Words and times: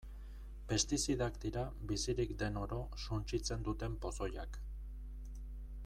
Pestizidak 0.69 1.35
dira 1.43 1.65
bizirik 1.91 2.33
den 2.39 2.57
oro 2.63 2.79
suntsitzen 3.09 3.69
duten 3.69 3.99
pozoiak. 4.07 4.59